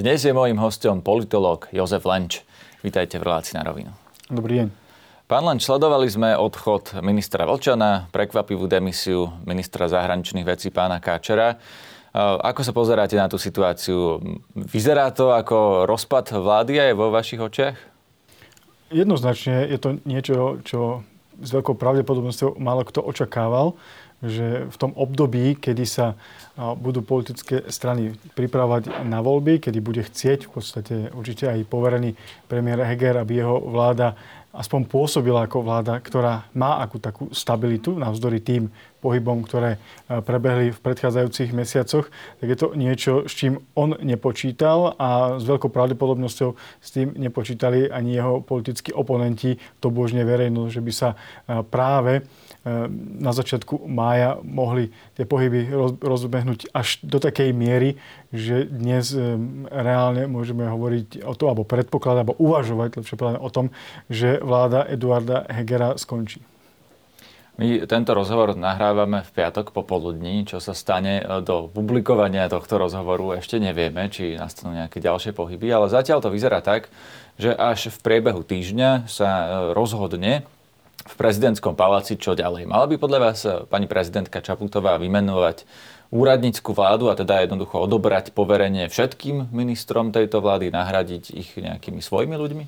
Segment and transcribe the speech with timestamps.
[0.00, 2.40] Dnes je môjim hostom politológ Jozef Lenč.
[2.80, 3.92] Vítajte v relácii na rovinu.
[4.32, 4.72] Dobrý deň.
[5.28, 11.60] Pán Lenč, sledovali sme odchod ministra Vlčana, prekvapivú demisiu ministra zahraničných vecí pána Káčera.
[12.16, 14.24] Ako sa pozeráte na tú situáciu?
[14.56, 17.76] Vyzerá to ako rozpad vlády aj vo vašich očiach?
[18.88, 21.04] Jednoznačne je to niečo, čo
[21.44, 23.76] s veľkou pravdepodobnosťou málo kto očakával
[24.20, 26.12] že v tom období, kedy sa
[26.56, 32.12] budú politické strany pripravovať na voľby, kedy bude chcieť v podstate určite aj poverený
[32.44, 34.12] premiér Heger, aby jeho vláda
[34.50, 38.66] aspoň pôsobila ako vláda, ktorá má akú takú stabilitu navzdory tým
[38.98, 39.78] pohybom, ktoré
[40.10, 42.10] prebehli v predchádzajúcich mesiacoch,
[42.42, 46.50] tak je to niečo, s čím on nepočítal a s veľkou pravdepodobnosťou
[46.82, 51.14] s tým nepočítali ani jeho politickí oponenti, to božne verejnosť, že by sa
[51.70, 52.26] práve
[53.20, 55.72] na začiatku mája mohli tie pohyby
[56.04, 57.96] rozbehnúť až do takej miery,
[58.36, 63.48] že dnes ehm, reálne môžeme hovoriť o tom, alebo predpokladať, alebo uvažovať lepšie povedané o
[63.48, 63.72] tom,
[64.12, 66.44] že vláda Eduarda Hegera skončí.
[67.60, 70.48] My tento rozhovor nahrávame v piatok popoludní.
[70.48, 75.68] Čo sa stane e, do publikovania tohto rozhovoru ešte nevieme, či nastanú nejaké ďalšie pohyby,
[75.68, 76.88] ale zatiaľ to vyzerá tak,
[77.36, 80.48] že až v priebehu týždňa sa e, rozhodne,
[81.00, 82.68] v prezidentskom paláci, čo ďalej?
[82.68, 85.64] Mala by podľa vás eh, pani prezidentka Čaputová vymenovať
[86.10, 92.34] úradnícku vládu a teda jednoducho odobrať poverenie všetkým ministrom tejto vlády, nahradiť ich nejakými svojimi
[92.34, 92.64] ľuďmi?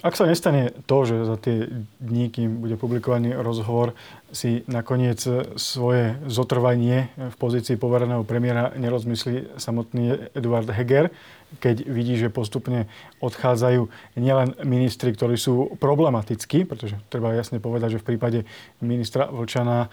[0.00, 1.68] Ak sa nestane to, že za tie
[2.00, 3.92] dní, kým bude publikovaný rozhovor,
[4.30, 5.18] si nakoniec
[5.58, 11.10] svoje zotrvanie v pozícii povereného premiéra nerozmyslí samotný Eduard Heger,
[11.58, 12.86] keď vidí, že postupne
[13.18, 18.38] odchádzajú nielen ministri, ktorí sú problematickí, pretože treba jasne povedať, že v prípade
[18.78, 19.90] ministra Vlčana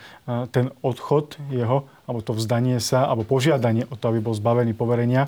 [0.53, 5.25] ten odchod jeho, alebo to vzdanie sa, alebo požiadanie o to, aby bol zbavený poverenia,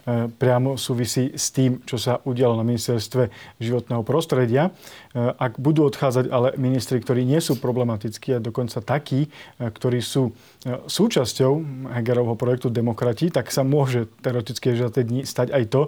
[0.00, 3.28] E, priamo súvisí s tým, čo sa udialo na ministerstve
[3.60, 4.72] životného prostredia.
[4.72, 9.28] E, ak budú odchádzať ale ministri, ktorí nie sú problematickí a dokonca takí, e,
[9.70, 10.34] ktorí sú
[10.68, 11.52] súčasťou
[11.96, 15.82] Hegerovho projektu Demokrati, tak sa môže teoreticky za tie dní stať aj to,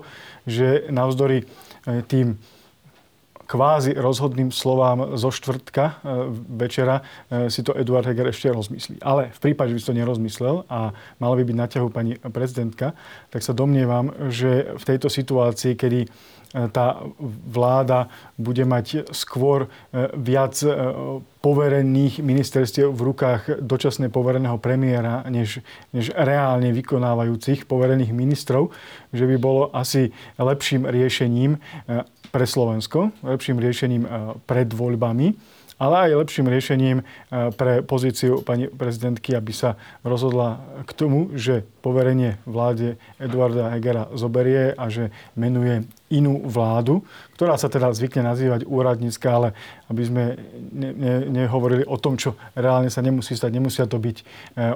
[0.49, 1.45] že navzdory
[2.09, 2.41] tým
[3.53, 5.95] kvázi rozhodným slovám zo štvrtka e,
[6.57, 9.05] večera e, si to Eduard Heger ešte rozmyslí.
[9.05, 12.17] Ale v prípade, že by si to nerozmyslel a mala by byť na ťahu pani
[12.17, 12.97] prezidentka,
[13.29, 16.09] tak sa domnievam, že v tejto situácii, kedy e,
[16.73, 17.05] tá
[17.53, 18.09] vláda
[18.41, 19.69] bude mať skôr
[20.17, 20.57] viac
[21.45, 25.61] poverených ministerstiev v rukách dočasne povereného premiéra, než,
[25.93, 28.73] než reálne vykonávajúcich poverených ministrov,
[29.13, 30.09] že by bolo asi
[30.41, 31.61] lepším riešením
[32.33, 34.09] pre Slovensko, lepším riešením e,
[34.49, 35.37] pred voľbami,
[35.83, 37.05] ale aj lepším riešením e,
[37.59, 39.75] pre pozíciu pani prezidentky, aby sa
[40.07, 45.83] rozhodla k tomu, že poverenie vláde Eduarda Hegera zoberie a že menuje
[46.15, 47.03] inú vládu,
[47.35, 49.49] ktorá sa teda zvykne nazývať úradnícka, ale
[49.91, 50.25] aby sme
[50.71, 53.51] ne, ne, nehovorili o tom, čo reálne sa nemusí stať.
[53.51, 54.25] Nemusia to byť e,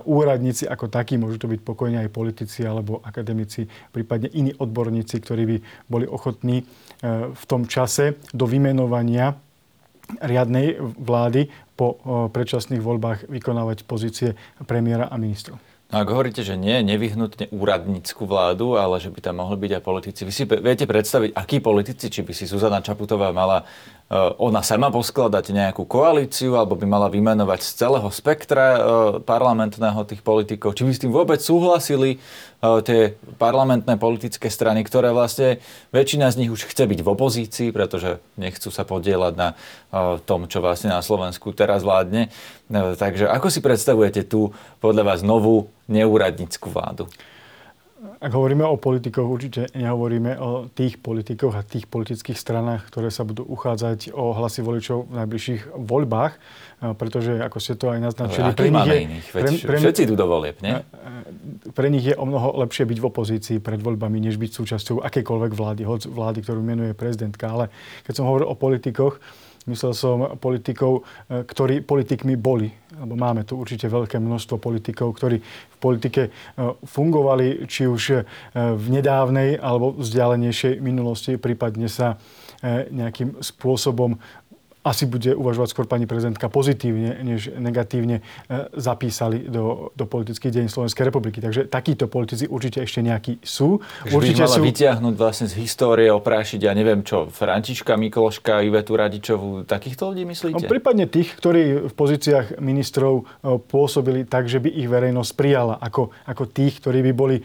[0.03, 5.43] úradníci ako takí, môžu to byť pokojne aj politici alebo akademici, prípadne iní odborníci, ktorí
[5.47, 5.57] by
[5.87, 6.67] boli ochotní
[7.05, 9.37] v tom čase do vymenovania
[10.23, 11.99] riadnej vlády po
[12.31, 15.59] predčasných voľbách vykonávať pozície premiéra a ministrov.
[15.87, 19.83] No ak hovoríte, že nie nevyhnutne úradnícku vládu, ale že by tam mohli byť aj
[19.87, 23.63] politici, vy si viete predstaviť, akí politici, či by si Zuzana Čaputová mala
[24.15, 28.81] ona sama poskladať nejakú koalíciu alebo by mala vymenovať z celého spektra eh,
[29.19, 30.79] parlamentného tých politikov.
[30.79, 35.59] Či by s tým vôbec súhlasili eh, tie parlamentné politické strany, ktoré vlastne
[35.91, 39.49] väčšina z nich už chce byť v opozícii, pretože nechcú sa podielať na
[40.23, 42.29] tom, čo vlastne na Slovensku teraz vládne.
[42.71, 47.11] Takže ako si predstavujete tú podľa vás novú neúradnickú vládu?
[48.27, 53.23] Ak hovoríme o politikoch, určite nehovoríme o tých politikoch a tých politických stranách, ktoré sa
[53.23, 56.35] budú uchádzať o hlasy voličov v najbližších voľbách,
[56.99, 59.27] pretože, ako ste to aj naznačili, pre nich, je, iných?
[59.31, 60.75] pre, pre, všetci idú do volieb, nie?
[61.71, 65.53] Pre nich je o mnoho lepšie byť v opozícii pred voľbami, než byť súčasťou akékoľvek
[65.55, 67.47] vlády, hoď vlády, ktorú menuje prezidentka.
[67.47, 67.71] Ale
[68.03, 69.23] keď som hovoril o politikoch,
[69.67, 72.71] Myslel som politikov, e, ktorí politikmi boli.
[72.97, 76.31] Lebo máme tu určite veľké množstvo politikov, ktorí v politike e,
[76.87, 78.17] fungovali, či už e,
[78.55, 82.19] v nedávnej alebo vzdialenejšej minulosti, prípadne sa
[82.67, 84.17] nejakým spôsobom
[84.87, 90.67] asi bude uvažovať skôr pani prezidentka pozitívne, než negatívne e, zapísali do, do politických deň
[90.71, 91.43] Slovenskej republiky.
[91.43, 93.83] Takže takíto politici určite ešte nejakí sú.
[94.07, 94.63] Takže určite by mala sú...
[94.63, 100.63] vyťahnuť vlastne z histórie, oprášiť, ja neviem čo, Františka Mikloška, Ivetu Radičovú, takýchto ľudí myslíte?
[100.63, 105.75] No, prípadne tých, ktorí v pozíciách ministrov e, pôsobili tak, že by ich verejnosť prijala
[105.83, 107.43] ako, ako tých, ktorí by boli e,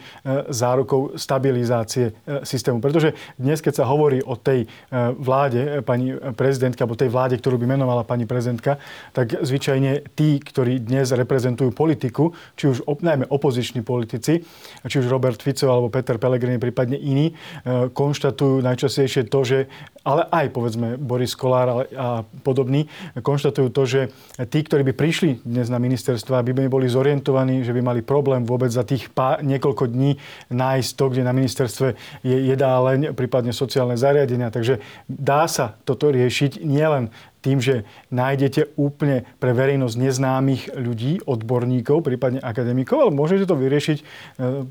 [0.54, 2.14] zárukou stabilizácie
[2.46, 2.78] systému.
[2.78, 4.70] Pretože dnes, keď sa hovorí o tej
[5.18, 8.80] vláde pani prezidentky, alebo tej vláde, ktorú by menovala pani prezidentka,
[9.12, 14.42] tak zvyčajne tí, ktorí dnes reprezentujú politiku, či už najmä opoziční politici,
[14.88, 19.60] či už Robert Fico alebo Peter Pellegrini, prípadne iní, e, konštatujú najčastejšie to, že,
[20.02, 22.90] ale aj povedzme Boris Kolár a podobní,
[23.20, 24.02] konštatujú to, že
[24.50, 28.70] tí, ktorí by prišli dnes na ministerstva, by boli zorientovaní, že by mali problém vôbec
[28.70, 30.18] za tých pár, niekoľko dní
[30.50, 31.88] nájsť to, kde na ministerstve
[32.26, 34.54] je jedáleň, prípadne sociálne zariadenia.
[34.54, 37.84] Takže dá sa toto riešiť nielen tým, že
[38.14, 44.04] nájdete úplne pre verejnosť neznámych ľudí, odborníkov, prípadne akademikov, ale môžete to vyriešiť e,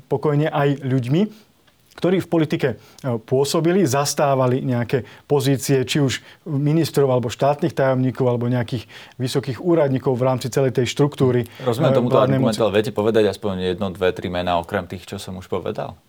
[0.07, 1.21] pokojne aj ľuďmi,
[1.91, 2.75] ktorí v politike e,
[3.19, 8.87] pôsobili, zastávali nejaké pozície, či už ministrov alebo štátnych tajomníkov alebo nejakých
[9.19, 11.45] vysokých úradníkov v rámci celej tej štruktúry.
[11.61, 15.19] Rozumiem e, tomuto argumentu, ale viete povedať aspoň jedno, dve, tri mená okrem tých, čo
[15.19, 15.99] som už povedal?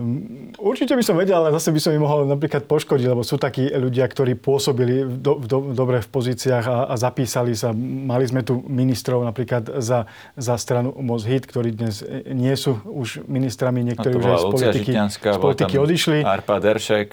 [0.00, 3.36] Mm, určite by som vedel, ale zase by som ich mohol napríklad poškodiť, lebo sú
[3.36, 7.76] takí ľudia, ktorí pôsobili do, do, dobre v pozíciách a, a zapísali sa.
[7.76, 10.08] Mali sme tu ministrov napríklad za,
[10.40, 12.00] za stranu Mozhit, ktorí dnes
[12.32, 16.18] nie sú už ministrami, niektorí no už aj z politiky, z politiky odišli.
[16.24, 17.12] Arpa Deršek,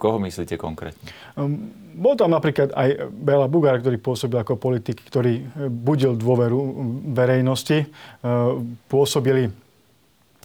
[0.00, 1.12] koho myslíte konkrétne?
[1.36, 6.56] Um, bol tam napríklad aj Bela Bugár, ktorý pôsobil ako politik, ktorý budil dôveru
[7.12, 7.84] verejnosti.
[8.88, 9.52] Pôsobili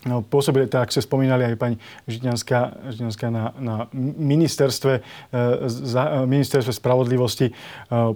[0.08, 1.76] No, pôsobili, tak ste spomínali aj pani
[2.08, 3.76] Žitňanská, Žitňanská na, na
[4.16, 5.02] ministerstve, e,
[5.68, 7.52] za, e, ministerstve spravodlivosti.
[7.52, 7.54] E,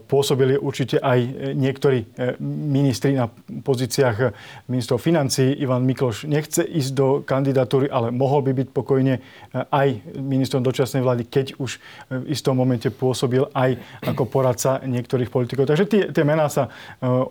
[0.08, 1.20] pôsobili určite aj
[1.52, 2.08] niektorí
[2.40, 3.28] ministri na
[3.68, 4.32] pozíciách
[4.72, 5.52] ministrov financí.
[5.60, 9.20] Ivan Mikloš nechce ísť do kandidatúry, ale mohol by byť pokojne
[9.52, 13.76] aj ministrom dočasnej vlády, keď už v istom momente pôsobil aj
[14.08, 15.68] ako poradca niektorých politikov.
[15.68, 16.72] Takže tie, tie mená sa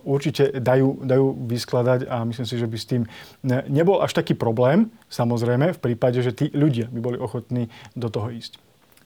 [0.05, 3.03] určite dajú, dajú vyskladať a myslím si, že by s tým
[3.71, 4.50] nebol až taký problém,
[5.07, 8.59] samozrejme, v prípade, že tí ľudia by boli ochotní do toho ísť.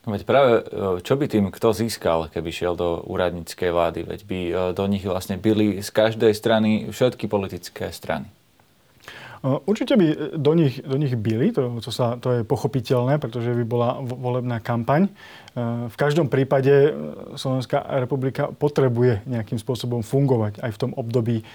[0.05, 3.99] No veď práve, e, čo by tým kto získal, keby šiel do úradníckej vlády?
[4.05, 8.29] Veď by e, do nich vlastne byli z každej strany všetky politické strany.
[9.45, 10.07] Určite by
[10.41, 14.57] do nich, do nich byli, to, to, sa, to je pochopiteľné, pretože by bola volebná
[14.57, 15.05] kampaň.
[15.85, 16.89] V každom prípade
[17.37, 21.45] Slovenská republika potrebuje nejakým spôsobom fungovať aj v tom období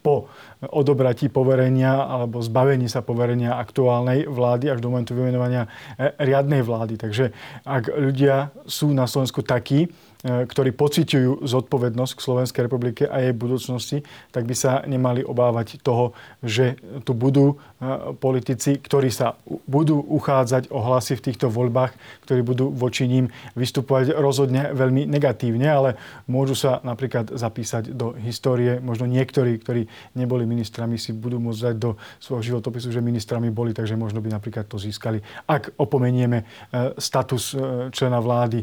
[0.00, 0.32] po
[0.64, 6.96] odobratí poverenia alebo zbavení sa poverenia aktuálnej vlády až do momentu vymenovania e, riadnej vlády.
[6.96, 7.32] Takže
[7.64, 9.88] ak ľudia sú na Slovensku takí,
[10.20, 16.12] ktorí pociťujú zodpovednosť k Slovenskej republike a jej budúcnosti, tak by sa nemali obávať toho,
[16.44, 16.76] že
[17.08, 21.96] tu budú e, politici, ktorí sa budú uchádzať o hlasy v týchto voľbách,
[22.28, 25.90] ktorí budú voči ním vystupovať rozhodne veľmi negatívne, ale
[26.28, 28.76] môžu sa napríklad zapísať do histórie.
[28.76, 33.72] Možno niektorí, ktorí neboli ministrami, si budú môcť dať do svojho životopisu, že ministrami boli,
[33.72, 35.24] takže možno by napríklad to získali.
[35.48, 37.56] Ak opomenieme e, status
[37.90, 38.62] člena vlády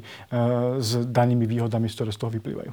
[0.78, 2.72] s danými výhodami, ktoré z toho vyplývajú.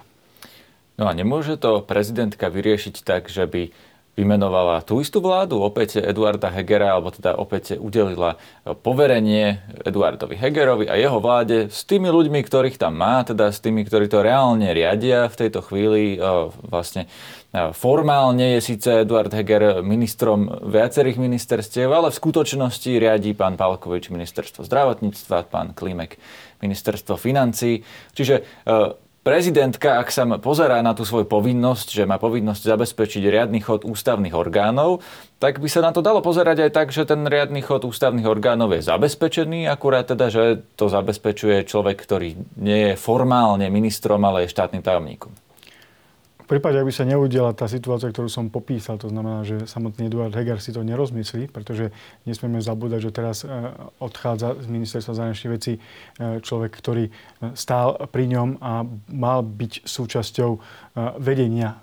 [0.95, 3.71] No a nemôže to prezidentka vyriešiť tak, že by
[4.15, 10.95] vymenovala tú istú vládu, opäť Eduarda Hegera, alebo teda opäť udelila poverenie Eduardovi Hegerovi a
[10.95, 15.27] jeho vláde s tými ľuďmi, ktorých tam má, teda s tými, ktorí to reálne riadia
[15.27, 16.15] v tejto chvíli.
[16.63, 17.11] Vlastne
[17.75, 24.63] formálne je síce Eduard Heger ministrom viacerých ministerstiev, ale v skutočnosti riadí pán Palkovič ministerstvo
[24.63, 26.23] zdravotníctva, pán Klimek
[26.63, 27.83] ministerstvo financí.
[28.13, 28.43] Čiže e,
[29.25, 34.37] prezidentka, ak sa pozerá na tú svoju povinnosť, že má povinnosť zabezpečiť riadny chod ústavných
[34.37, 35.01] orgánov,
[35.41, 38.77] tak by sa na to dalo pozerať aj tak, že ten riadny chod ústavných orgánov
[38.77, 44.53] je zabezpečený, akurát teda, že to zabezpečuje človek, ktorý nie je formálne ministrom, ale je
[44.53, 45.44] štátnym tajomníkom.
[46.45, 50.13] V prípade, ak by sa neudiela tá situácia, ktorú som popísal, to znamená, že samotný
[50.13, 51.89] Eduard Heger si to nerozmyslí, pretože
[52.29, 57.13] nesmieme zabúdať, že teraz e, odchádza z ministerstva zahraničných vecí e, človek, ktorý e,
[57.57, 60.85] stál pri ňom a mal byť súčasťou
[61.19, 61.83] vedenia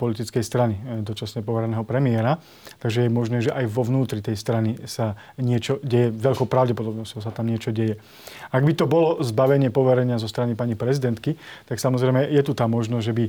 [0.00, 2.40] politickej strany dočasne povereného premiéra.
[2.80, 7.36] Takže je možné, že aj vo vnútri tej strany sa niečo deje, veľkou pravdepodobnosťou sa
[7.36, 8.00] tam niečo deje.
[8.48, 11.36] Ak by to bolo zbavenie poverenia zo strany pani prezidentky,
[11.68, 13.24] tak samozrejme je tu tá možnosť, že by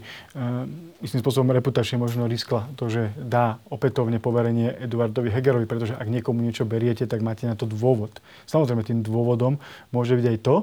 [1.01, 6.41] istým spôsobom reputačne možno riskla to, že dá opätovne poverenie Eduardovi Hegerovi, pretože ak niekomu
[6.41, 8.17] niečo beriete, tak máte na to dôvod.
[8.49, 9.61] Samozrejme, tým dôvodom
[9.93, 10.55] môže byť aj to,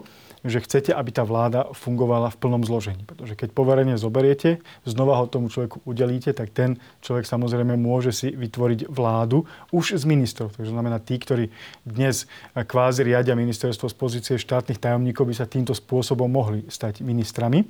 [0.45, 3.01] že chcete, aby tá vláda fungovala v plnom zložení.
[3.09, 8.29] Pretože keď poverenie zoberiete, znova ho tomu človeku udelíte, tak ten človek samozrejme môže si
[8.29, 10.53] vytvoriť vládu už z ministrov.
[10.53, 11.49] Takže znamená tí, ktorí
[11.89, 17.65] dnes kvázi riadia ministerstvo z pozície štátnych tajomníkov, by sa týmto spôsobom mohli stať ministrami.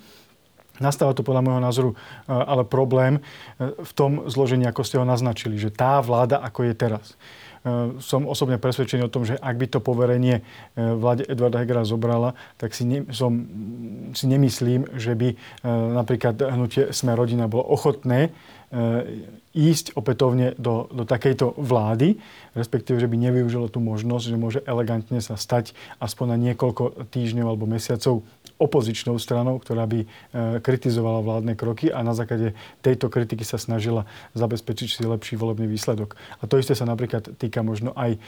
[0.83, 3.21] Nastáva tu podľa môjho názoru e, ale problém e,
[3.71, 7.07] v tom zložení, ako ste ho naznačili, že tá vláda, ako je teraz.
[7.63, 10.43] E, som osobne presvedčený o tom, že ak by to poverenie
[10.75, 13.47] vláde Edvarda Hegera zobrala, tak si, ne, som,
[14.19, 15.39] si nemyslím, že by
[15.95, 18.35] napríklad hnutie Sme rodina bolo ochotné
[19.55, 22.19] ísť opätovne do, do takejto vlády,
[22.59, 27.47] respektíve, že by nevyužilo tú možnosť, že môže elegantne sa stať aspoň na niekoľko týždňov
[27.47, 28.27] alebo mesiacov
[28.59, 30.07] opozičnou stranou, ktorá by e,
[30.63, 34.07] kritizovala vládne kroky a na základe tejto kritiky sa snažila
[34.39, 36.15] zabezpečiť si lepší volebný výsledok.
[36.39, 38.19] A to isté sa napríklad týka možno aj e,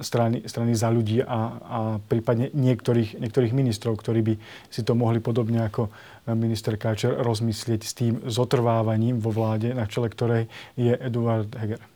[0.00, 4.34] strany, strany za ľudí a, a prípadne niektorých, niektorých ministrov, ktorí by
[4.70, 5.90] si to mohli podobne ako
[6.34, 11.95] minister Káčer rozmyslieť s tým zotrvávaním vo vláde, na čele ktorej je Eduard Heger.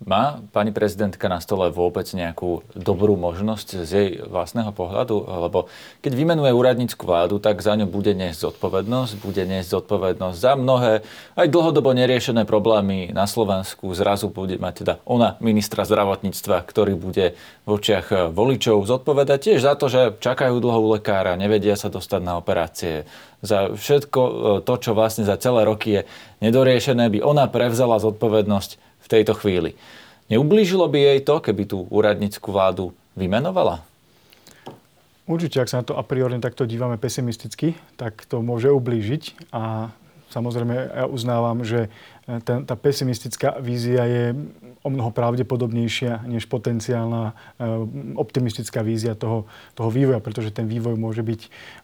[0.00, 5.28] Má pani prezidentka na stole vôbec nejakú dobrú možnosť z jej vlastného pohľadu?
[5.28, 5.68] Lebo
[6.00, 11.04] keď vymenuje úradnícku vládu, tak za ňu bude niesť zodpovednosť, bude niesť zodpovednosť za mnohé
[11.36, 13.92] aj dlhodobo neriešené problémy na Slovensku.
[13.92, 17.36] Zrazu bude mať teda ona ministra zdravotníctva, ktorý bude
[17.68, 22.24] v očiach voličov zodpovedať tiež za to, že čakajú dlho u lekára, nevedia sa dostať
[22.24, 23.04] na operácie.
[23.44, 24.32] Za všetko e,
[24.64, 26.02] to, čo vlastne za celé roky je
[26.40, 29.74] nedoriešené, by ona prevzala zodpovednosť tejto chvíli.
[30.30, 33.82] Neublížilo by jej to, keby tú úradnícku vládu vymenovala?
[35.26, 39.94] Určite, ak sa na to a priori takto dívame pesimisticky, tak to môže ublížiť a
[40.30, 41.90] samozrejme ja uznávam, že
[42.38, 44.24] ten, tá pesimistická vízia je
[44.80, 47.64] o mnoho pravdepodobnejšia než potenciálna e,
[48.16, 51.40] optimistická vízia toho, toho vývoja, pretože ten vývoj môže byť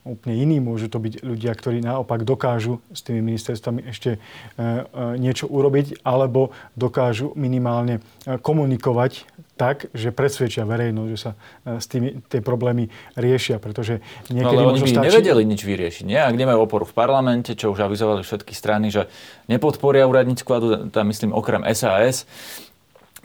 [0.07, 0.57] úplne iný.
[0.63, 4.19] Môžu to byť ľudia, ktorí naopak dokážu s tými ministerstvami ešte e,
[4.59, 4.83] e,
[5.19, 11.33] niečo urobiť, alebo dokážu minimálne komunikovať tak, že presvedčia verejnosť, že sa
[11.65, 15.07] s tými tie problémy riešia, pretože niekedy no, ale oni by stačí...
[15.09, 16.21] nevedeli nič vyriešiť, nie?
[16.21, 19.09] Ak nemajú oporu v parlamente, čo už avizovali všetky strany, že
[19.49, 22.29] nepodporia úradnícku vládu, tam myslím okrem SAS,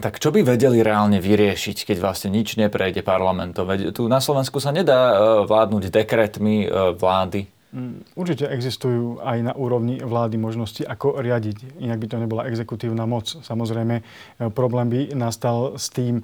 [0.01, 3.69] tak čo by vedeli reálne vyriešiť, keď vlastne nič neprejde parlamentom?
[3.93, 7.45] Tu na Slovensku sa nedá e, vládnuť dekretmi e, vlády.
[7.71, 11.79] Mm, určite existujú aj na úrovni vlády možnosti, ako riadiť.
[11.79, 13.31] Inak by to nebola exekutívna moc.
[13.31, 14.03] Samozrejme, e,
[14.51, 16.23] problém by nastal s tým e,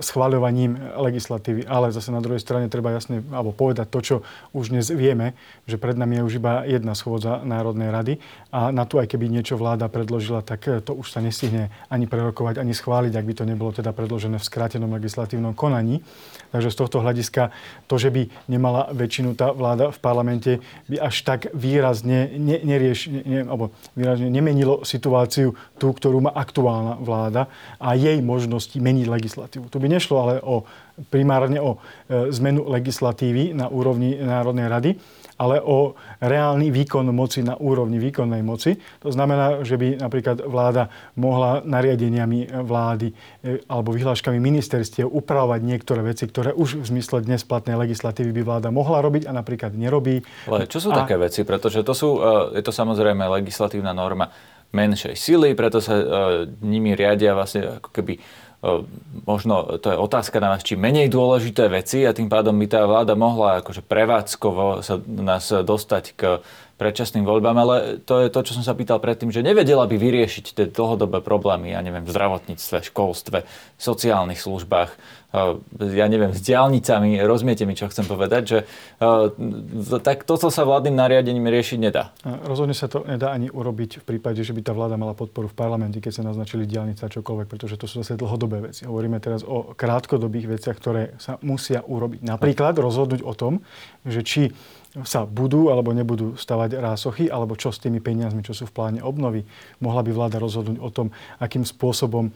[0.00, 1.68] schváľovaním legislatívy.
[1.68, 4.16] Ale zase na druhej strane treba jasne alebo povedať to, čo
[4.56, 5.36] už dnes vieme,
[5.68, 8.16] že pred nami je už iba jedna schôdza Národnej rady
[8.48, 12.08] a na to, aj keby niečo vláda predložila, tak e, to už sa nestihne ani
[12.08, 16.00] prerokovať, ani schváliť, ak by to nebolo teda predložené v skrátenom legislatívnom konaní.
[16.48, 17.52] Takže z tohto hľadiska
[17.84, 20.52] to, že by nemala väčšinu tá vláda v parlamente,
[20.86, 27.02] by až tak výrazne, ne, nerieš, ne, alebo výrazne nemenilo situáciu tú, ktorú má aktuálna
[27.02, 27.50] vláda
[27.82, 29.66] a jej možnosti meniť legislatívu.
[29.66, 30.62] Tu by nešlo ale o,
[31.10, 34.90] primárne o e, zmenu legislatívy na úrovni Národnej rady,
[35.38, 38.74] ale o reálny výkon moci na úrovni výkonnej moci.
[39.00, 46.02] To znamená, že by napríklad vláda mohla nariadeniami vlády e, alebo vyhláškami ministerstiev upravovať niektoré
[46.02, 50.26] veci, ktoré už v zmysle dnes platnej legislatívy by vláda mohla robiť a napríklad nerobí.
[50.50, 51.06] Ale čo sú a...
[51.06, 51.46] také veci?
[51.46, 54.34] Pretože to sú, e, je to samozrejme legislatívna norma
[54.68, 56.04] menšej sily, preto sa e,
[56.60, 58.20] nimi riadia vlastne ako keby
[59.26, 62.82] možno to je otázka na vás, či menej dôležité veci a tým pádom by tá
[62.82, 66.22] vláda mohla akože prevádzkovo sa nás dostať k
[66.78, 67.74] predčasným voľbám, ale
[68.06, 71.74] to je to, čo som sa pýtal predtým, že nevedela by vyriešiť tie dlhodobé problémy,
[71.74, 73.42] ja neviem, v zdravotníctve, školstve,
[73.74, 75.18] sociálnych službách,
[75.76, 78.58] ja neviem, s diálnicami, rozumiete mi, čo chcem povedať, že
[80.00, 82.16] tak toto sa vládnym nariadením riešiť nedá.
[82.24, 85.58] Rozhodne sa to nedá ani urobiť v prípade, že by tá vláda mala podporu v
[85.58, 88.88] parlamente, keď sa naznačili diálnice a čokoľvek, pretože to sú zase dlhodobé veci.
[88.88, 92.24] Hovoríme teraz o krátkodobých veciach, ktoré sa musia urobiť.
[92.24, 93.60] Napríklad rozhodnúť o tom,
[94.08, 94.42] že či
[95.04, 99.00] sa budú alebo nebudú stavať rásochy, alebo čo s tými peniazmi, čo sú v pláne
[99.02, 99.44] obnovy.
[99.78, 102.32] Mohla by vláda rozhodnúť o tom, akým spôsobom e,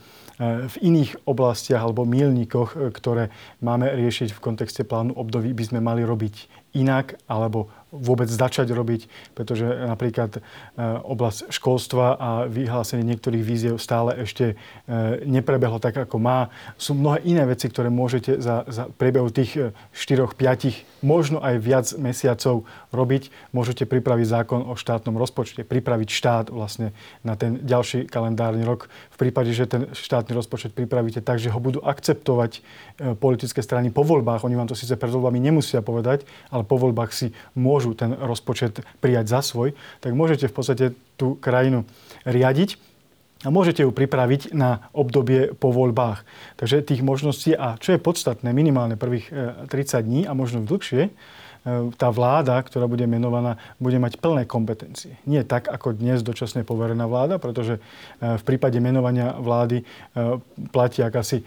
[0.68, 3.32] v iných oblastiach alebo mílnikoch, e, ktoré
[3.64, 9.04] máme riešiť v kontexte plánu obnovy, by sme mali robiť inak alebo vôbec začať robiť,
[9.36, 10.40] pretože napríklad e,
[11.04, 14.56] oblasť školstva a vyhlásenie niektorých víziev stále ešte
[14.88, 14.94] e,
[15.28, 16.48] neprebehlo tak, ako má.
[16.80, 20.72] Sú mnohé iné veci, ktoré môžete za, za priebehu tých 4-5, e,
[21.04, 22.64] možno aj viac mesiacov
[22.96, 23.28] robiť.
[23.52, 28.88] Môžete pripraviť zákon o štátnom rozpočte, pripraviť štát vlastne na ten ďalší kalendárny rok.
[29.12, 32.64] V prípade, že ten štátny rozpočet pripravíte tak, že ho budú akceptovať
[33.20, 36.24] politické strany po voľbách, oni vám to síce pred voľbami nemusia povedať,
[36.54, 40.84] ale ale po voľbách si môžu ten rozpočet prijať za svoj, tak môžete v podstate
[41.18, 41.82] tú krajinu
[42.22, 42.78] riadiť
[43.42, 46.22] a môžete ju pripraviť na obdobie po voľbách.
[46.62, 49.34] Takže tých možností, a čo je podstatné, minimálne prvých
[49.66, 51.10] 30 e, dní a možno dlhšie,
[51.94, 55.14] tá vláda, ktorá bude menovaná, bude mať plné kompetencie.
[55.30, 57.80] Nie tak, ako dnes dočasne poverená vláda, pretože e,
[58.18, 59.86] v prípade menovania vlády
[60.74, 61.46] platí akási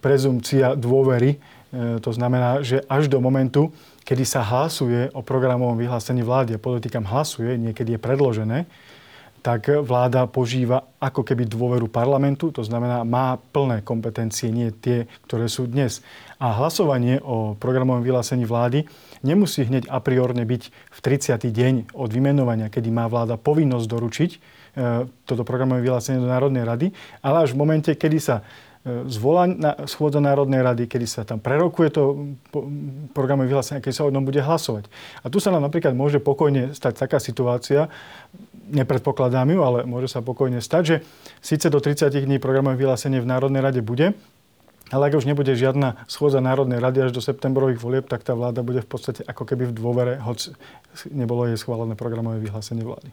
[0.00, 1.40] prezumcia dôvery.
[1.76, 3.74] To znamená, že až do momentu,
[4.06, 8.58] kedy sa hlasuje o programovom vyhlásení vlády a politikám hlasuje, niekedy je predložené,
[9.46, 15.46] tak vláda požíva ako keby dôveru parlamentu, to znamená, má plné kompetencie, nie tie, ktoré
[15.46, 16.02] sú dnes.
[16.42, 18.90] A hlasovanie o programovom vyhlásení vlády
[19.22, 21.46] nemusí hneď a priorne byť v 30.
[21.46, 24.38] deň od vymenovania, kedy má vláda povinnosť doručiť e,
[25.22, 26.86] toto programové vyhlásenie do Národnej rady,
[27.22, 28.42] ale až v momente, kedy sa
[28.82, 32.34] e, zvolá na schôdza Národnej rady, kedy sa tam prerokuje to
[33.14, 34.90] programové vyhlásenie, keď sa o ňom bude hlasovať.
[35.22, 37.86] A tu sa nám napríklad môže pokojne stať taká situácia,
[38.68, 40.96] nepredpokladám ju, ale môže sa pokojne stať, že
[41.40, 44.14] síce do 30 dní programové vyhlásenie v Národnej rade bude,
[44.94, 48.62] ale ak už nebude žiadna schôdza Národnej rady až do septembrových volieb, tak tá vláda
[48.62, 50.54] bude v podstate ako keby v dôvere, hoď
[51.10, 53.10] nebolo jej schválené programové vyhlásenie vlády.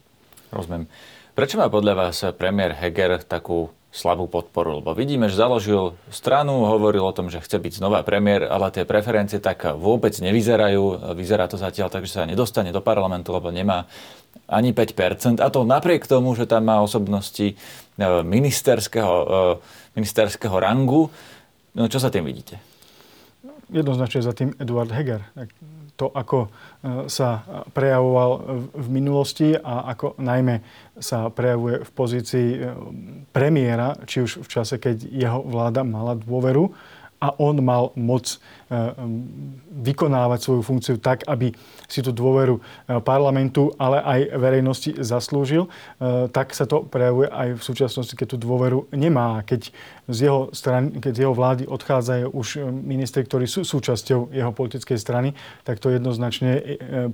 [0.54, 0.86] Rozumiem.
[1.34, 4.82] Prečo má podľa vás premiér Heger takú slabú podporu?
[4.82, 8.90] Lebo vidíme, že založil stranu, hovoril o tom, že chce byť znova premiér, ale tie
[8.90, 11.14] preferencie tak vôbec nevyzerajú.
[11.14, 13.86] Vyzerá to zatiaľ tak, že sa nedostane do parlamentu, lebo nemá
[14.50, 15.40] ani 5%.
[15.40, 17.56] A to napriek tomu, že tam má osobnosti e,
[18.26, 21.14] ministerského, e, ministerského rangu.
[21.78, 22.58] No, čo sa tým vidíte?
[23.70, 25.22] Jednoznačne za tým Eduard Heger.
[25.94, 26.50] To, ako e,
[27.06, 28.32] sa prejavoval
[28.74, 30.60] v minulosti a ako najmä
[30.98, 32.50] sa prejavuje v pozícii
[33.30, 36.74] premiéra, či už v čase, keď jeho vláda mala dôveru
[37.24, 38.36] a on mal moc
[39.84, 41.52] vykonávať svoju funkciu tak, aby
[41.88, 42.62] si tú dôveru e,
[43.04, 45.70] parlamentu, ale aj verejnosti zaslúžil, e,
[46.32, 49.46] tak sa to prejavuje aj v súčasnosti, keď tú dôveru nemá.
[49.46, 49.70] Keď
[50.10, 55.00] z jeho, strany, keď z jeho vlády odchádzajú už ministri, ktorí sú súčasťou jeho politickej
[55.00, 55.30] strany,
[55.64, 56.60] tak to jednoznačne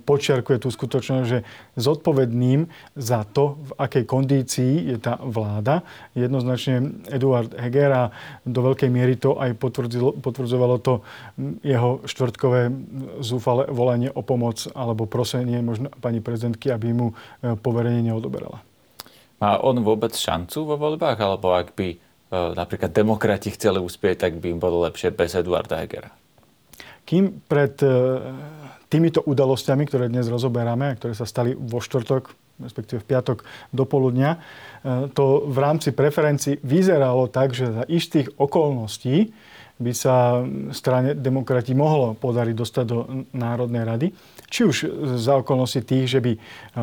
[0.10, 1.46] počiarkuje tú skutočnosť, že
[1.77, 2.65] zodpovedným
[2.98, 5.86] za to, v akej kondícii je tá vláda,
[6.18, 8.03] jednoznačne Eduard Heger a
[8.41, 9.53] do veľkej miery to aj
[10.20, 11.06] potvrdzovalo to
[11.63, 12.71] jeho štvrtkové
[13.23, 18.60] zúfale volanie o pomoc alebo prosenie možno pani prezidentky, aby mu e, poverenie neodoberala.
[19.39, 21.15] Má on vôbec šancu vo voľbách?
[21.15, 21.97] Alebo ak by e,
[22.60, 26.12] napríklad demokrati chceli uspieť, tak by im bolo lepšie bez Eduarda Hegera?
[27.08, 27.89] Kým pred e,
[28.91, 33.88] týmito udalosťami, ktoré dnes rozoberáme a ktoré sa stali vo štvrtok, respektíve v piatok do
[33.88, 34.36] poludnia,
[35.15, 39.32] to v rámci preferencií vyzeralo tak, že za istých okolností
[39.80, 40.44] by sa
[40.76, 44.08] strane demokrati mohlo podariť dostať do Národnej rady.
[44.52, 44.78] Či už
[45.15, 46.39] za okolnosti tých, že by e,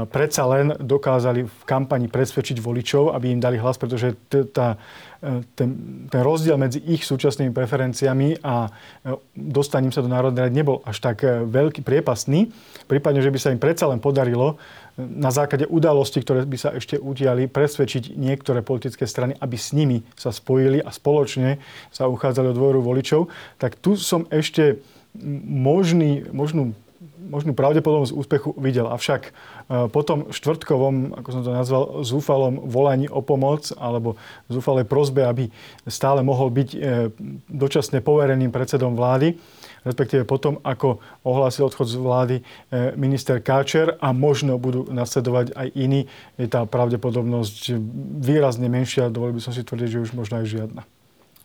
[0.08, 4.80] predsa len dokázali v kampani presvedčiť voličov, aby im dali hlas, pretože tá,
[5.20, 5.68] e, ten,
[6.08, 8.70] ten rozdiel medzi ich súčasnými preferenciami a
[9.04, 12.48] e, dostaním sa do Národnej rady nebol až tak veľký, priepastný.
[12.88, 14.56] Prípadne, že by sa im predsa len podarilo
[14.96, 20.00] na základe udalostí, ktoré by sa ešte udiali, presvedčiť niektoré politické strany, aby s nimi
[20.16, 21.60] sa spojili a spoločne
[21.92, 23.28] sa uchádzali o dôveru voličov,
[23.60, 24.80] tak tu som ešte
[25.46, 26.72] možný, možnú
[27.26, 28.86] možnú pravdepodobnosť úspechu videl.
[28.86, 29.30] Avšak e,
[29.90, 34.14] po tom štvrtkovom, ako som to nazval, zúfalom volaní o pomoc alebo
[34.46, 35.50] zúfalej prozbe, aby
[35.90, 36.78] stále mohol byť e,
[37.50, 39.34] dočasne povereným predsedom vlády,
[39.86, 45.68] respektíve potom, ako ohlásil odchod z vlády eh, minister Káčer a možno budú nasledovať aj
[45.78, 47.78] iní, je tá pravdepodobnosť
[48.18, 49.08] výrazne menšia.
[49.08, 50.82] Dovolil by som si tvrdiť, že už možno aj žiadna.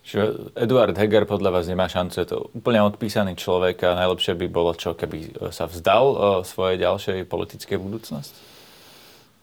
[0.01, 4.47] Čiže Eduard Heger podľa vás nemá šancu, je to úplne odpísaný človek a najlepšie by
[4.49, 8.50] bolo čo, keby sa vzdal eh, svojej ďalšej politickej budúcnosti?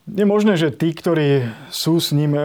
[0.09, 2.41] Je možné, že tí, ktorí sú s ním e,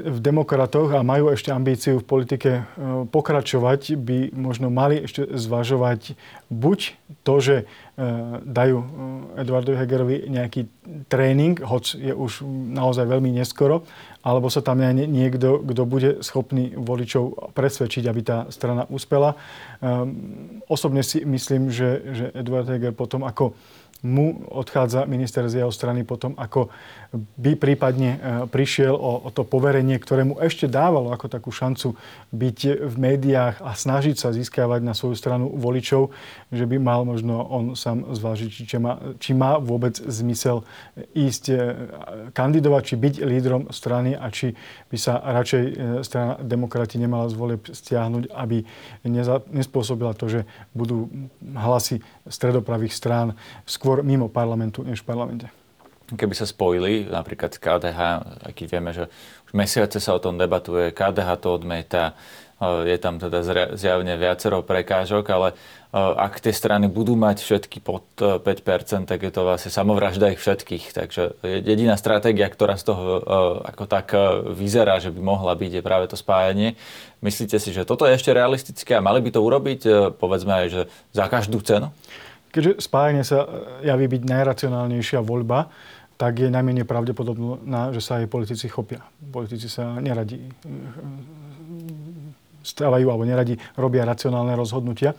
[0.00, 2.62] v demokratoch a majú ešte ambíciu v politike e,
[3.04, 6.16] pokračovať, by možno mali ešte zvažovať
[6.48, 7.64] buď to, že e,
[8.48, 8.76] dajú
[9.36, 10.72] Eduardovi Hegerovi nejaký
[11.12, 13.84] tréning, hoď je už naozaj veľmi neskoro,
[14.24, 19.34] alebo sa tam niekto, kto bude schopný voličov presvedčiť, aby tá strana uspela.
[20.70, 23.58] Osobne si myslím, že, že Eduard Heger potom ako
[24.02, 26.74] mu odchádza minister z jeho strany potom, ako
[27.14, 31.94] by prípadne e, prišiel o, o to poverenie, ktoré mu ešte dávalo ako takú šancu
[32.32, 36.10] byť v médiách a snažiť sa získavať na svoju stranu voličov,
[36.48, 40.64] že by mal možno on sám zvážiť, či, má, či má vôbec zmysel
[41.12, 41.56] ísť e,
[42.32, 44.56] kandidovať, či byť lídrom strany a či
[44.88, 48.64] by sa radšej e, strana demokrati nemala z volieb stiahnuť, aby
[49.04, 50.40] neza, nespôsobila to, že
[50.72, 51.12] budú
[51.44, 53.36] hlasy stredopravých strán.
[53.68, 55.52] Skôr mimo parlamentu, než v parlamente.
[56.12, 58.00] Keby sa spojili, napríklad KDH,
[58.48, 59.12] aký vieme, že
[59.48, 62.16] už mesiace sa o tom debatuje, KDH to odmieta,
[62.62, 63.42] je tam teda
[63.74, 65.48] zjavne viacero prekážok, ale
[65.92, 70.94] ak tie strany budú mať všetky pod 5%, tak je to vlastne samovražda ich všetkých.
[70.94, 73.18] Takže jediná stratégia, ktorá z toho
[73.66, 74.14] ako tak
[74.54, 76.78] vyzerá, že by mohla byť, je práve to spájanie.
[77.18, 79.80] Myslíte si, že toto je ešte realistické a mali by to urobiť,
[80.22, 81.90] povedzme aj, že za každú cenu?
[82.52, 83.48] Keďže spájanie sa
[83.80, 85.72] javí byť najracionálnejšia voľba,
[86.20, 89.02] tak je najmenej pravdepodobné, že sa aj politici chopia.
[89.32, 90.38] Politici sa neradi
[92.62, 95.18] stávajú alebo neradi robia racionálne rozhodnutia.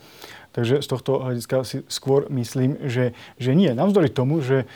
[0.54, 3.74] Takže z tohto hľadiska si skôr myslím, že, že nie.
[3.74, 4.66] Navzdory tomu, že e,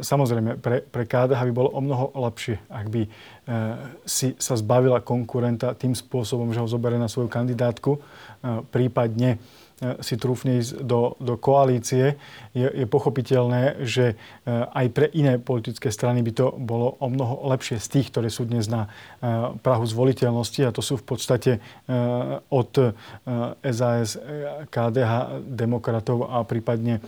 [0.00, 3.08] samozrejme pre, pre KDH by bolo o mnoho lepšie, ak by e,
[4.08, 8.00] si sa zbavila konkurenta tým spôsobom, že ho zoberie na svoju kandidátku, e,
[8.72, 9.57] prípadne E,
[10.02, 12.18] si trúfne ísť do, do koalície,
[12.50, 14.16] je, je pochopiteľné, že e,
[14.50, 18.42] aj pre iné politické strany by to bolo o mnoho lepšie z tých, ktoré sú
[18.42, 21.52] dnes na e, Prahu zvoliteľnosti a to sú v podstate
[22.50, 22.72] od
[23.64, 24.18] SAS,
[24.68, 25.12] KDH,
[25.46, 27.00] demokratov a prípadne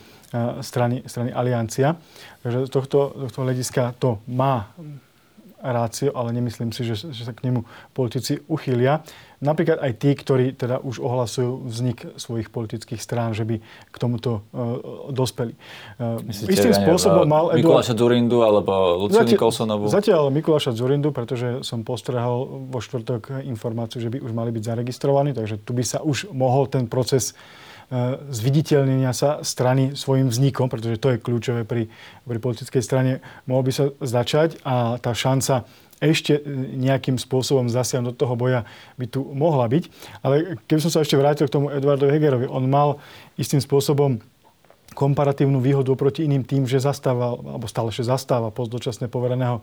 [0.62, 1.98] strany, strany Aliancia.
[2.40, 4.72] Takže z tohto, tohto hľadiska to má
[5.60, 9.04] rácio, ale nemyslím si, že, že sa k nemu politici uchýlia.
[9.40, 14.44] Napríklad aj tí, ktorí teda už ohlasujú vznik svojich politických strán, že by k tomuto
[14.52, 15.56] uh, dospeli.
[15.96, 17.80] Uh, Myslíte, istým spôsobom mal Eduard...
[17.80, 18.72] Mikuláša Zurindu alebo
[19.08, 19.84] Luciu Zatiaľ, Nikolsonovú?
[19.88, 25.32] Zatiaľ Mikuláša Zurindu, pretože som postrehal vo štvrtok informáciu, že by už mali byť zaregistrovaní,
[25.32, 27.38] takže tu by sa už mohol ten proces E,
[28.30, 31.90] zviditeľnenia sa strany svojim vznikom, pretože to je kľúčové pri,
[32.22, 33.12] pri politickej strane,
[33.50, 35.66] mohol by sa začať a tá šanca
[36.00, 36.40] ešte
[36.80, 38.64] nejakým spôsobom zasiahnuť do toho boja
[38.96, 39.84] by tu mohla byť.
[40.24, 42.96] Ale keby som sa ešte vrátil k tomu Eduardovi Hegerovi, on mal
[43.36, 44.16] istým spôsobom
[44.90, 49.62] komparatívnu výhodu oproti iným tým, že zastával, alebo stále ešte zastáva post dočasne povereného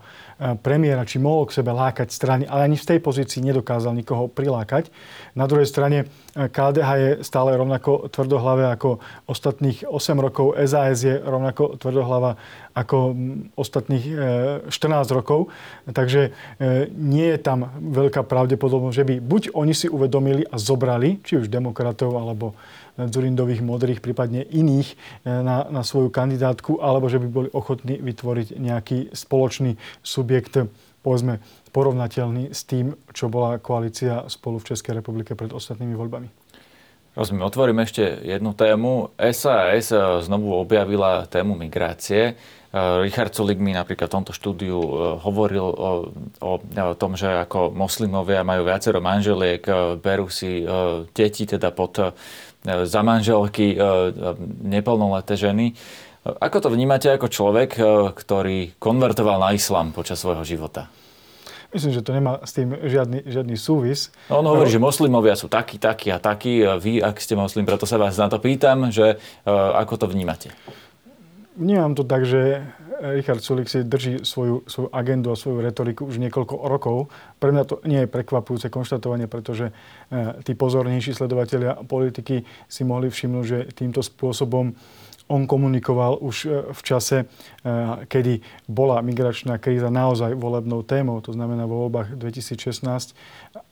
[0.56, 4.88] premiéra, či mohol k sebe lákať strany, ale ani v tej pozícii nedokázal nikoho prilákať.
[5.36, 11.14] Na druhej strane e, KDH je stále rovnako tvrdohlavé ako ostatných 8 rokov, SAS je
[11.20, 12.40] rovnako tvrdohlava
[12.78, 13.18] ako
[13.58, 14.04] ostatných
[14.70, 15.50] 14 e, rokov.
[15.90, 16.30] Takže
[16.94, 21.50] nie je tam veľká pravdepodobnosť, že by buď oni si uvedomili a zobrali, či už
[21.50, 22.54] demokratov alebo
[23.06, 24.96] Zurindových modrých, prípadne iných e,
[25.30, 30.58] na, na svoju kandidátku, alebo že by boli ochotní vytvoriť nejaký spoločný subjekt,
[31.06, 31.38] povedzme,
[31.70, 36.28] porovnateľný s tým, čo bola koalícia spolu v Českej republike pred ostatnými voľbami.
[37.14, 39.14] Rozumiem, otvorím ešte jednu tému.
[39.30, 42.34] SAS e, znovu objavila tému migrácie.
[42.68, 44.76] E, Richard Sulik mi napríklad v tomto štúdiu
[45.24, 45.90] hovoril o,
[46.40, 49.64] o, o tom, že ako moslimovia majú viacero manželiek,
[49.98, 50.62] berú si
[51.16, 52.14] deti teda pod
[52.68, 53.78] za manželky
[54.66, 55.72] neplnoleté ženy.
[56.26, 57.78] Ako to vnímate ako človek,
[58.12, 60.90] ktorý konvertoval na islám počas svojho života?
[61.68, 64.08] Myslím, že to nemá s tým žiadny, žiadny súvis.
[64.32, 64.74] No, on hovorí, no.
[64.74, 66.64] že moslimovia sú takí, takí a takí.
[66.64, 70.50] Vy, ak ste moslim, preto sa vás na to pýtam, že ako to vnímate?
[71.58, 72.62] Vnímam to tak, že
[73.02, 77.10] Richard Sulik si drží svoju, svoju agendu a svoju retoriku už niekoľko rokov.
[77.42, 83.10] Pre mňa to nie je prekvapujúce konštatovanie, pretože eh, tí pozornejší sledovatelia politiky si mohli
[83.10, 84.70] všimnúť, že týmto spôsobom
[85.28, 87.24] on komunikoval už e, v čase, e,
[88.08, 93.12] kedy bola migračná kríza naozaj volebnou témou, to znamená vo voľbách 2016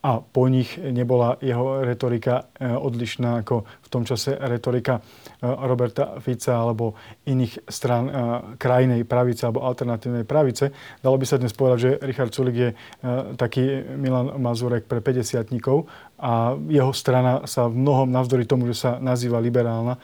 [0.03, 4.99] a po nich nebola jeho retorika e, odlišná ako v tom čase retorika
[5.39, 6.97] Roberta Fica alebo
[7.29, 8.09] iných stran
[8.57, 10.73] krajnej pravice alebo alternatívnej pravice.
[10.99, 12.69] Dalo by sa dnes povedať, že Richard Sulik je
[13.37, 15.47] taký Milan Mazurek pre 50
[16.17, 20.01] a jeho strana sa v mnohom, navzdory tomu, že sa nazýva liberálna,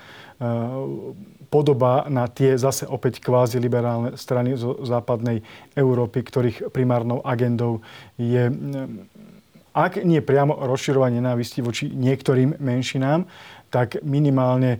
[1.53, 5.45] podobá na tie zase opäť kvázi liberálne strany zo západnej
[5.77, 7.85] Európy, ktorých primárnou agendou
[8.17, 8.49] je
[9.73, 13.25] ak nie priamo rozširovanie nenávisti voči niektorým menšinám,
[13.73, 14.79] tak minimálne e,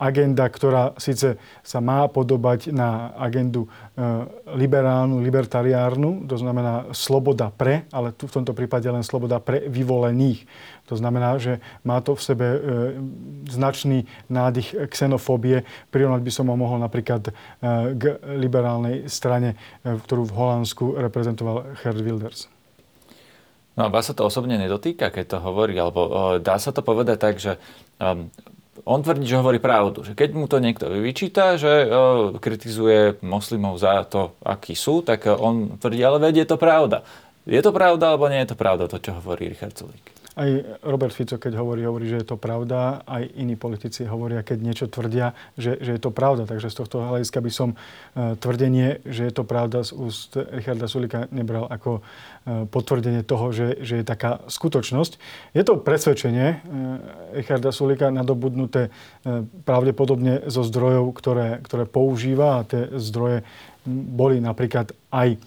[0.00, 4.00] agenda, ktorá síce sa má podobať na agendu e,
[4.56, 10.48] liberálnu, libertariárnu, to znamená sloboda pre, ale tu v tomto prípade len sloboda pre vyvolených.
[10.88, 12.58] To znamená, že má to v sebe e,
[13.52, 15.68] značný nádych xenofóbie.
[15.92, 17.28] Prirovnať by som ho mohol napríklad
[17.92, 18.02] k
[18.40, 22.53] liberálnej strane, ktorú v Holandsku reprezentoval Gerd Wilders.
[23.74, 25.74] No a vás sa to osobne nedotýka, keď to hovorí?
[25.74, 27.58] Alebo dá sa to povedať tak, že
[27.98, 28.30] um,
[28.86, 30.06] on tvrdí, že hovorí pravdu.
[30.06, 35.26] Že keď mu to niekto vyčíta, že uh, kritizuje moslimov za to, akí sú, tak
[35.26, 37.02] on tvrdí, ale vedie to pravda.
[37.44, 40.23] Je to pravda, alebo nie je to pravda, to, čo hovorí Richard Sulík?
[40.34, 40.50] Aj
[40.82, 43.06] Robert Fico, keď hovorí, hovorí, že je to pravda.
[43.06, 46.42] Aj iní politici hovoria, keď niečo tvrdia, že, že je to pravda.
[46.42, 50.90] Takže z tohto hľadiska by som uh, tvrdenie, že je to pravda z úst Richarda
[50.90, 55.12] Sulika nebral ako uh, potvrdenie toho, že, že je taká skutočnosť.
[55.54, 56.58] Je to presvedčenie uh,
[57.38, 58.90] Richarda Sulika nadobudnuté
[59.64, 63.46] pravdepodobne zo zdrojov, ktoré, ktoré používa a tie zdroje
[63.88, 65.40] boli napríklad aj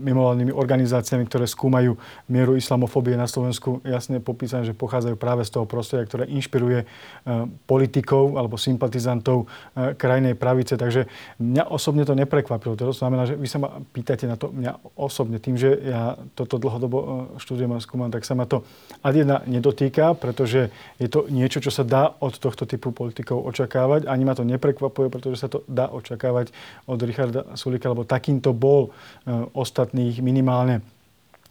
[0.00, 1.94] mimovládnymi organizáciami, ktoré skúmajú
[2.26, 6.86] mieru islamofóbie na Slovensku, jasne popísané, že pochádzajú práve z toho prostredia, ktoré inšpiruje e,
[7.64, 10.74] politikov alebo sympatizantov e, krajnej pravice.
[10.74, 11.06] Takže
[11.38, 12.74] mňa osobne to neprekvapilo.
[12.74, 15.38] To znamená, že vy sa ma pýtate na to mňa osobne.
[15.38, 17.06] Tým, že ja toto dlhodobo e,
[17.38, 18.66] študujem a skúmam, tak sa ma to
[19.04, 24.10] ad jedna nedotýka, pretože je to niečo, čo sa dá od tohto typu politikov očakávať.
[24.10, 26.50] Ani ma to neprekvapuje, pretože sa to dá očakávať
[26.88, 28.94] od Richarda Sulika, lebo takýmto bol
[29.52, 30.86] ostatný ostatných minimálne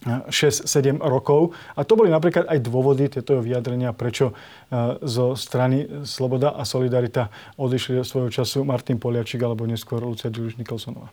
[0.06, 1.54] 6-7 rokov.
[1.78, 7.30] A to boli napríklad aj dôvody tieto vyjadrenia, prečo e, zo strany Sloboda a Solidarita
[7.54, 11.06] odišli svojho času Martin Poliačik alebo neskôr Lucia Julius Nikolsonová.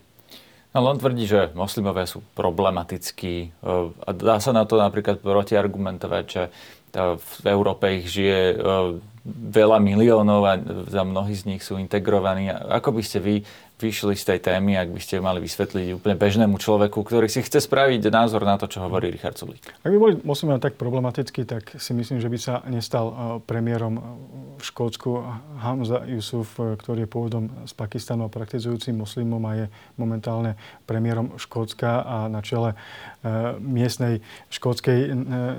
[0.69, 3.47] Ale on tvrdí, že moslimovia sú problematickí e,
[3.93, 6.43] a dá sa na to napríklad protiargumentovať, že
[6.97, 8.57] v Európe ich žije
[9.29, 10.57] veľa miliónov a
[10.89, 12.49] za mnohí z nich sú integrovaní.
[12.49, 13.35] Ako by ste vy
[13.79, 17.63] vyšli z tej témy, ak by ste mali vysvetliť úplne bežnému človeku, ktorý si chce
[17.63, 19.63] spraviť názor na to, čo hovorí Richard Sulík?
[19.81, 23.13] Ak by boli moslimovia tak problematicky, tak si myslím, že by sa nestal e,
[23.47, 24.01] premiérom e,
[24.59, 25.23] v Škótsku
[25.63, 29.65] Hamza Yusuf, e, ktorý je pôvodom z Pakistanu a praktizujúcim moslimom a je
[29.95, 32.75] momentálne premiérom Škótska a na čele
[33.59, 35.11] miestnej škótskej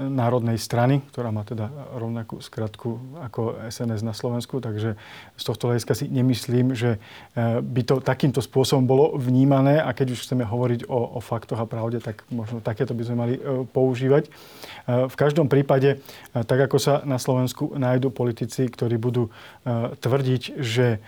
[0.08, 4.64] národnej strany, ktorá má teda rovnakú skratku ako SNS na Slovensku.
[4.64, 4.96] Takže
[5.36, 6.96] z tohto hľadiska si nemyslím, že
[7.60, 11.70] by to takýmto spôsobom bolo vnímané a keď už chceme hovoriť o, o faktoch a
[11.70, 14.26] pravde, tak možno takéto by sme mali e, používať.
[14.26, 14.30] E,
[15.06, 19.30] v každom prípade, e, tak ako sa na Slovensku nájdú politici, ktorí budú
[20.00, 20.98] tvrdiť, že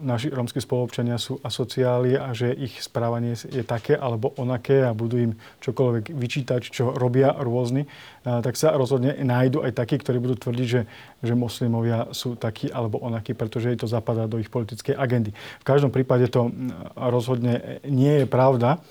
[0.00, 5.18] naši rómsky spoluobčania sú asociáli a že ich správanie je také alebo onaké a budú
[5.20, 5.32] im
[5.64, 7.88] čokoľvek vyčítať, čo robia rôzni,
[8.22, 10.82] tak sa rozhodne nájdu aj takí, ktorí budú tvrdiť, že,
[11.22, 15.30] že moslimovia sú takí alebo onakí, pretože to zapadá do ich politickej agendy.
[15.62, 16.50] V každom prípade to
[16.98, 18.82] rozhodne nie je pravda,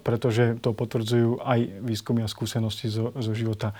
[0.00, 3.76] pretože to potvrdzujú aj výskumy a skúsenosti zo, zo života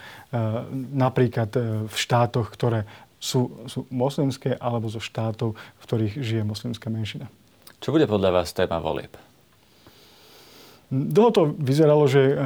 [0.93, 2.85] napríklad e, v štátoch, ktoré
[3.19, 7.27] sú, sú moslimské alebo zo štátov, v ktorých žije moslimská menšina.
[7.79, 9.15] Čo bude podľa vás téma volieb?
[10.89, 12.37] Dlho to vyzeralo, že e,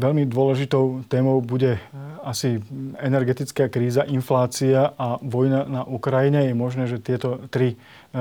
[0.00, 1.80] veľmi dôležitou témou bude e,
[2.24, 2.56] asi
[2.96, 6.48] energetická kríza, inflácia a vojna na Ukrajine.
[6.48, 8.20] Je možné, že tieto tri e,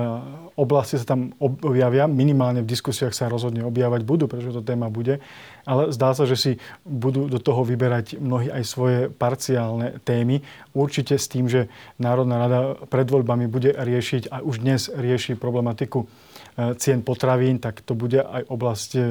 [0.60, 2.12] oblasti sa tam objavia.
[2.12, 5.24] Minimálne v diskusiách sa rozhodne objavať budú, pretože to téma bude.
[5.64, 6.52] Ale zdá sa, že si
[6.84, 10.44] budú do toho vyberať mnohí aj svoje parciálne témy.
[10.76, 12.60] Určite s tým, že Národná rada
[12.92, 16.33] pred voľbami bude riešiť a už dnes rieši problematiku Eh,
[16.78, 19.04] cien potravín, tak to bude aj oblasť eh,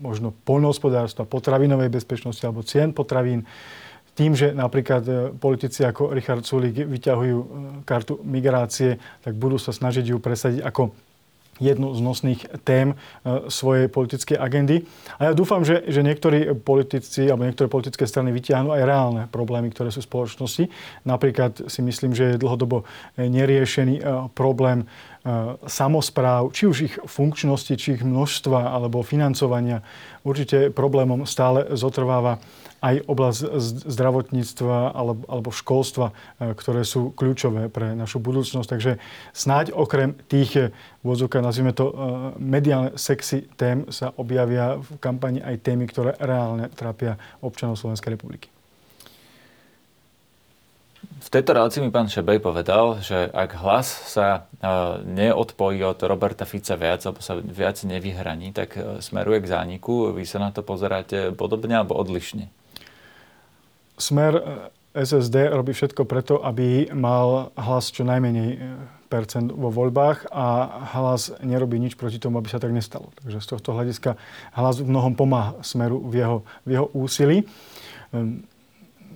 [0.00, 3.48] možno poľnohospodárstva, potravinovej bezpečnosti alebo cien potravín.
[4.12, 7.38] Tým, že napríklad eh, politici ako Richard Sulik vyťahujú
[7.88, 10.92] kartu migrácie, tak budú sa snažiť ju presadiť ako
[11.60, 12.96] jednu z nosných tém
[13.52, 14.88] svojej politickej agendy.
[15.20, 19.68] A ja dúfam, že, že niektorí politici alebo niektoré politické strany vytiahnu aj reálne problémy,
[19.68, 20.72] ktoré sú v spoločnosti.
[21.04, 22.88] Napríklad si myslím, že je dlhodobo
[23.20, 24.00] neriešený
[24.32, 25.09] problém E,
[25.68, 29.84] samozpráv, či už ich funkčnosti, či ich množstva alebo financovania.
[30.24, 32.40] Určite problémom stále zotrváva
[32.80, 33.40] aj oblasť
[33.84, 38.68] zdravotníctva alebo, alebo školstva, e, ktoré sú kľúčové pre našu budúcnosť.
[38.68, 38.92] Takže
[39.36, 40.62] snáď okrem tých, e,
[41.04, 41.92] vozúka, nazvime to
[42.40, 48.48] mediálne sexy tém, sa objavia v kampani aj témy, ktoré reálne trápia občanov Slovenskej republiky.
[51.20, 54.64] V tejto relácii mi pán Šebej povedal, že ak hlas sa e,
[55.04, 60.16] neodpojí od Roberta Fica viac, alebo sa viac nevyhraní, tak e, smeruje k zániku.
[60.16, 62.48] Vy sa na to pozeráte podobne alebo odlišne?
[64.00, 64.42] Smer e,
[64.96, 68.56] SSD robí všetko preto, aby mal hlas čo najmenej
[69.10, 70.46] percent vo voľbách a
[70.96, 73.10] hlas nerobí nič proti tomu, aby sa tak nestalo.
[73.20, 74.14] Takže z tohto hľadiska
[74.54, 77.44] hlas v mnohom pomáha smeru v jeho, v jeho úsilí.
[78.14, 78.46] Ehm,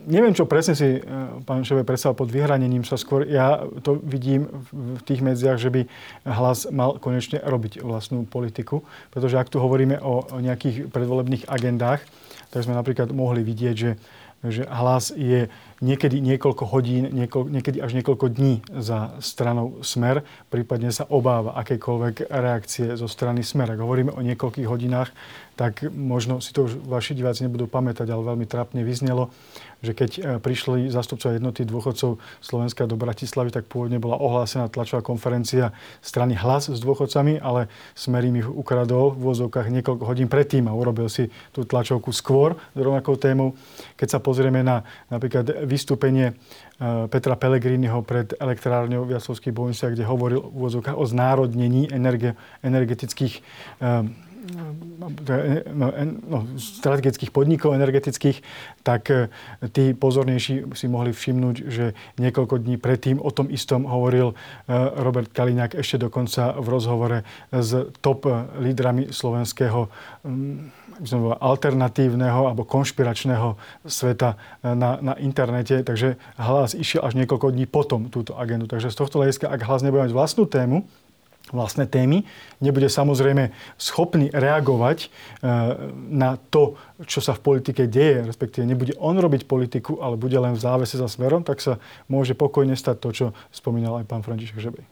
[0.06, 1.00] neviem, čo presne si e,
[1.44, 3.26] pán Šove predstavil pod vyhranením sa skôr.
[3.26, 5.82] Ja to vidím v tých medziach, že by
[6.28, 8.84] hlas mal konečne robiť vlastnú politiku.
[9.10, 12.04] Pretože ak tu hovoríme o nejakých predvolebných agendách,
[12.52, 13.90] tak sme napríklad mohli vidieť, že
[14.44, 15.48] že hlas je
[15.80, 20.20] niekedy niekoľko hodín, niekoľko, niekedy až niekoľko dní za stranou Smer,
[20.52, 23.72] prípadne sa obáva akékoľvek reakcie zo strany Smer.
[23.72, 25.16] Ak hovoríme o niekoľkých hodinách,
[25.56, 29.32] tak možno si to už vaši diváci nebudú pamätať, ale veľmi trápne vyznelo,
[29.84, 35.04] že keď e, prišli zastupcovia jednoty dôchodcov Slovenska do Bratislavy, tak pôvodne bola ohlásená tlačová
[35.04, 40.66] konferencia strany Hlas s dôchodcami, ale Smer im ich ukradol v vozovkách niekoľko hodín predtým
[40.66, 43.52] a urobil si tú tlačovku skôr s rovnakou témou.
[44.00, 46.34] Keď sa pozrieme na napríklad vystúpenie e,
[47.12, 52.32] Petra Pellegriniho pred elektrárňou v Jaslovských Bojniciach, kde hovoril v vozovkách o znárodnení energe,
[52.64, 53.42] energetických e,
[54.52, 55.88] no,
[56.28, 58.44] no, strategických podnikov energetických,
[58.84, 59.32] tak e,
[59.72, 64.34] tí pozornejší si mohli všimnúť, že niekoľko dní predtým o tom istom hovoril e,
[65.00, 67.18] Robert Kaliňák ešte dokonca v rozhovore
[67.50, 68.28] s top
[68.60, 69.88] lídrami slovenského
[71.40, 73.56] alternatívneho alebo konšpiračného
[73.88, 75.80] sveta e, na, na internete.
[75.82, 78.68] Takže hlas išiel až niekoľko dní potom túto agendu.
[78.68, 80.86] Takže z tohto hľadiska, ak hlas nebude mať vlastnú tému,
[81.54, 82.26] vlastné témy,
[82.58, 85.08] nebude samozrejme schopný reagovať e,
[86.10, 86.74] na to,
[87.06, 90.98] čo sa v politike deje, respektíve nebude on robiť politiku, ale bude len v závese
[90.98, 91.78] za smerom, tak sa
[92.10, 94.84] môže pokojne stať to, čo spomínal aj pán František Žebej.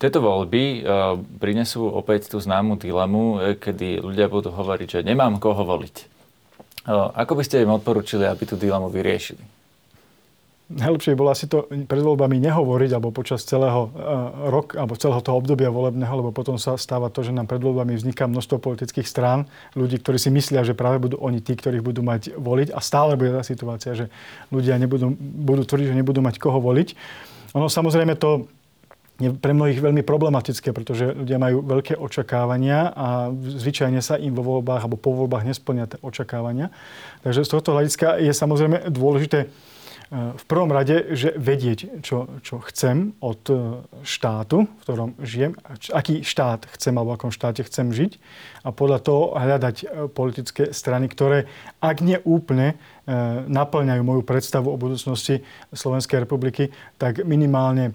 [0.00, 0.78] Tieto voľby e,
[1.36, 6.18] prinesú opäť tú známu dilemu, e, kedy ľudia budú hovoriť, že nemám koho voliť.
[6.88, 9.57] Ako by ste im odporúčili, aby tú dilemu vyriešili?
[10.68, 15.40] Najlepšie bolo asi to pred voľbami nehovoriť, alebo počas celého uh, rok, alebo celého toho
[15.40, 19.48] obdobia volebného, lebo potom sa stáva to, že nám pred voľbami vzniká množstvo politických strán,
[19.72, 23.16] ľudí, ktorí si myslia, že práve budú oni tí, ktorých budú mať voliť a stále
[23.16, 24.12] bude tá situácia, že
[24.52, 26.92] ľudia nebudú, budú tvrdiť, že nebudú mať koho voliť.
[27.56, 28.44] Ono samozrejme to
[29.18, 34.46] je pre mnohých veľmi problematické, pretože ľudia majú veľké očakávania a zvyčajne sa im vo
[34.46, 36.70] voľbách alebo po voľbách nesplnia tie očakávania.
[37.26, 39.50] Takže z tohto hľadiska je samozrejme dôležité
[40.08, 45.52] v prvom rade, že vedieť, čo, čo chcem od e, štátu, v ktorom žijem,
[45.92, 48.16] aký štát chcem alebo akom štáte chcem žiť
[48.64, 51.44] a podľa toho hľadať e, politické strany, ktoré,
[51.84, 53.14] ak nie úplne, e,
[53.52, 55.44] naplňajú moju predstavu o budúcnosti
[55.76, 57.92] Slovenskej republiky, tak minimálne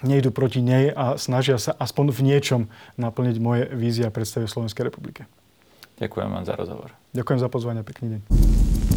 [0.00, 2.62] nejdu proti nej a snažia sa aspoň v niečom
[2.96, 5.28] naplniť moje vízie a predstavy Slovenskej republike.
[6.00, 6.96] Ďakujem vám za rozhovor.
[7.12, 7.84] Ďakujem za pozvanie.
[7.84, 8.91] Pekný deň.